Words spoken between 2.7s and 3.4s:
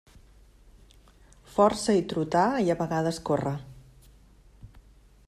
a vegades